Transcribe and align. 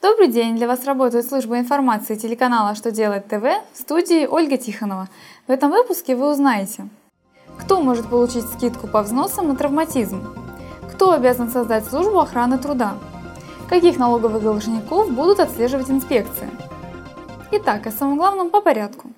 Добрый 0.00 0.28
день! 0.28 0.54
Для 0.54 0.68
вас 0.68 0.84
работает 0.84 1.26
служба 1.26 1.58
информации 1.58 2.14
телеканала 2.14 2.76
«Что 2.76 2.92
делать 2.92 3.26
ТВ» 3.26 3.42
в 3.72 3.76
студии 3.76 4.26
Ольга 4.26 4.56
Тихонова. 4.56 5.08
В 5.48 5.50
этом 5.50 5.72
выпуске 5.72 6.14
вы 6.14 6.30
узнаете, 6.30 6.88
кто 7.58 7.80
может 7.82 8.08
получить 8.08 8.44
скидку 8.44 8.86
по 8.86 9.02
взносам 9.02 9.48
на 9.48 9.56
травматизм, 9.56 10.22
кто 10.92 11.10
обязан 11.10 11.50
создать 11.50 11.84
службу 11.84 12.20
охраны 12.20 12.58
труда, 12.58 12.94
каких 13.68 13.98
налоговых 13.98 14.40
должников 14.40 15.10
будут 15.10 15.40
отслеживать 15.40 15.90
инспекции. 15.90 16.48
Итак, 17.50 17.88
о 17.88 17.90
самом 17.90 18.18
главном 18.18 18.50
по 18.50 18.60
порядку. 18.60 19.10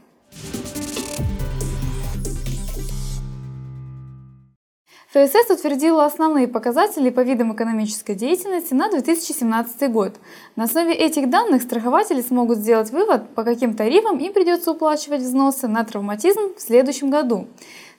ФСС 5.12 5.50
утвердила 5.50 6.04
основные 6.04 6.46
показатели 6.46 7.10
по 7.10 7.22
видам 7.22 7.52
экономической 7.52 8.14
деятельности 8.14 8.74
на 8.74 8.88
2017 8.88 9.90
год. 9.90 10.14
На 10.54 10.64
основе 10.64 10.94
этих 10.94 11.28
данных 11.28 11.62
страхователи 11.62 12.22
смогут 12.22 12.58
сделать 12.58 12.92
вывод, 12.92 13.28
по 13.34 13.42
каким 13.42 13.74
тарифам 13.74 14.18
им 14.18 14.32
придется 14.32 14.70
уплачивать 14.70 15.22
взносы 15.22 15.66
на 15.66 15.82
травматизм 15.82 16.54
в 16.56 16.60
следующем 16.60 17.10
году. 17.10 17.48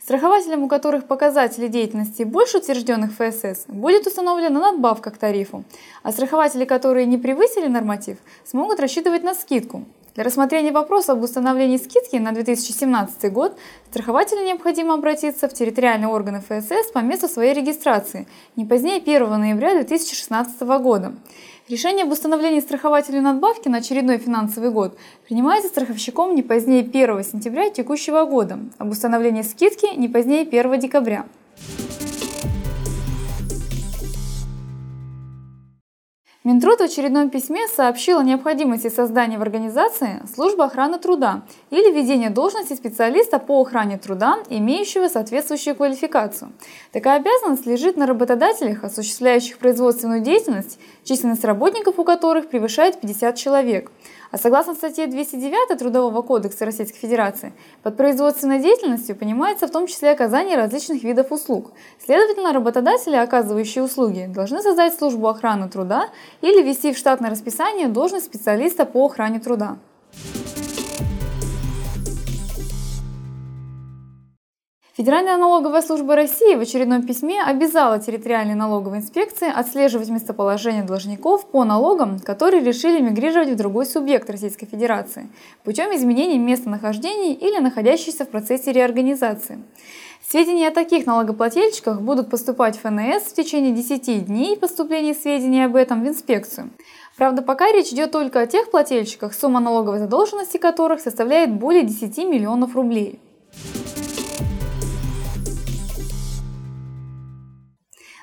Страхователям, 0.02 0.64
у 0.64 0.70
которых 0.70 1.06
показатели 1.06 1.68
деятельности 1.68 2.24
больше 2.24 2.60
утвержденных 2.60 3.12
ФСС, 3.12 3.66
будет 3.68 4.08
установлена 4.08 4.62
надбавка 4.62 5.12
к 5.12 5.18
тарифу, 5.18 5.66
а 6.04 6.14
страхователи, 6.14 6.64
которые 6.64 7.06
не 7.08 7.18
превысили 7.18 7.68
норматив, 7.68 8.20
смогут 8.46 8.80
рассчитывать 8.80 9.24
на 9.24 9.34
скидку. 9.34 9.84
Для 10.14 10.26
рассмотрения 10.26 10.74
вопроса 10.74 11.14
об 11.14 11.24
установлении 11.24 11.78
скидки 11.78 12.18
на 12.18 12.34
2017 12.34 13.32
год 13.32 13.58
страхователю 13.90 14.44
необходимо 14.44 14.96
обратиться 14.96 15.48
в 15.48 15.54
территориальные 15.54 16.10
органы 16.10 16.42
ФСС 16.42 16.92
по 16.92 17.00
месту 17.00 17.30
своей 17.30 17.54
регистрации 17.54 18.28
не 18.58 18.66
позднее 18.66 18.98
1 18.98 19.30
ноября 19.40 19.74
2016 19.76 20.62
года. 20.82 21.14
Решение 21.70 22.04
об 22.04 22.12
установлении 22.12 22.60
страхователю 22.60 23.22
надбавки 23.22 23.70
на 23.70 23.78
очередной 23.78 24.18
финансовый 24.18 24.70
год 24.70 24.98
принимается 25.26 25.70
страховщиком 25.70 26.36
не 26.36 26.44
позднее 26.44 26.82
1 26.82 27.24
сентября 27.24 27.70
текущего 27.70 28.26
года, 28.26 28.60
об 28.80 28.90
установлении 28.90 29.44
скидки 29.44 29.96
не 29.96 30.10
позднее 30.10 30.42
1 30.42 30.78
декабря. 30.78 31.26
Минтруд 36.44 36.80
в 36.80 36.84
очередном 36.84 37.30
письме 37.30 37.68
сообщил 37.68 38.18
о 38.18 38.24
необходимости 38.24 38.90
создания 38.90 39.38
в 39.38 39.44
организации 39.44 40.24
службы 40.34 40.64
охраны 40.64 40.98
труда 40.98 41.44
или 41.70 41.92
введения 41.92 42.32
должности 42.32 42.74
специалиста 42.74 43.38
по 43.38 43.62
охране 43.62 44.00
труда, 44.00 44.40
имеющего 44.50 45.08
соответствующую 45.08 45.76
квалификацию. 45.76 46.52
Такая 46.92 47.20
обязанность 47.20 47.68
лежит 47.68 47.96
на 47.96 48.08
работодателях, 48.08 48.84
осуществляющих 48.84 49.60
производственную 49.60 50.22
деятельность, 50.22 50.80
численность 51.04 51.46
работников 51.46 52.00
у 52.00 52.04
которых 52.04 52.50
превышает 52.50 53.00
50 53.00 53.36
человек. 53.36 53.92
А 54.32 54.38
согласно 54.38 54.74
статье 54.76 55.08
209 55.08 55.78
Трудового 55.78 56.22
кодекса 56.22 56.66
Российской 56.66 56.98
Федерации, 56.98 57.54
под 57.84 57.98
производственной 57.98 58.60
деятельностью 58.60 59.16
понимается 59.16 59.68
в 59.68 59.72
том 59.72 59.88
числе 59.88 60.12
оказание 60.12 60.56
различных 60.56 61.04
видов 61.04 61.32
услуг. 61.34 61.72
Следовательно, 62.04 62.54
работодатели, 62.54 63.18
оказывающие 63.18 63.84
услуги, 63.84 64.28
должны 64.34 64.62
создать 64.62 64.98
службу 64.98 65.28
охраны 65.28 65.70
труда 65.70 66.10
или 66.42 66.62
ввести 66.62 66.94
в 66.94 66.98
штатное 66.98 67.30
расписание 67.30 67.88
должность 67.88 68.26
специалиста 68.26 68.86
по 68.86 69.06
охране 69.06 69.40
труда. 69.40 69.78
Федеральная 74.98 75.38
налоговая 75.38 75.82
служба 75.82 76.16
России 76.16 76.54
в 76.54 76.60
очередном 76.60 77.04
письме 77.04 77.42
обязала 77.42 77.98
территориальные 77.98 78.56
налоговые 78.56 79.02
инспекции 79.02 79.50
отслеживать 79.52 80.10
местоположение 80.10 80.84
должников 80.84 81.48
по 81.48 81.64
налогам, 81.64 82.20
которые 82.20 82.64
решили 82.64 83.02
мигрировать 83.02 83.50
в 83.50 83.56
другой 83.56 83.88
субъект 83.88 84.30
Российской 84.30 84.68
Федерации 84.68 85.30
путем 85.64 85.96
изменения 85.96 86.38
местонахождения 86.38 87.34
или 87.34 87.58
находящихся 87.60 88.26
в 88.26 88.30
процессе 88.30 88.74
реорганизации. 88.74 89.64
Сведения 90.32 90.70
о 90.70 90.72
таких 90.72 91.08
налогоплательщиках 91.08 92.00
будут 92.00 92.30
поступать 92.30 92.78
в 92.78 92.84
ФНС 92.84 93.24
в 93.24 93.36
течение 93.36 93.74
10 93.74 94.28
дней 94.28 94.56
поступления 94.56 95.14
сведений 95.14 95.66
об 95.66 95.76
этом 95.76 96.06
в 96.06 96.08
инспекцию. 96.08 96.70
Правда, 97.18 97.42
пока 97.42 97.70
речь 97.74 97.92
идет 97.92 98.14
только 98.14 98.40
о 98.40 98.48
тех 98.48 98.72
плательщиках, 98.72 99.34
сумма 99.34 99.60
налоговой 99.60 100.00
задолженности 100.00 100.56
которых 100.56 101.02
составляет 101.02 101.52
более 101.52 101.84
10 101.84 102.18
миллионов 102.20 102.76
рублей. 102.76 103.20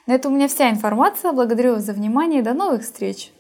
На 0.07 0.15
этом 0.15 0.33
у 0.33 0.37
меня 0.37 0.49
вся 0.49 0.71
информация. 0.71 1.33
Благодарю 1.33 1.75
вас 1.75 1.83
за 1.83 1.93
внимание 1.93 2.41
и 2.41 2.43
до 2.43 2.55
новых 2.55 2.85
встреч! 2.85 3.33